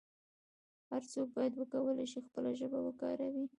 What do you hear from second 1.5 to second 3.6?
وکولای شي خپله ژبه وکاروي.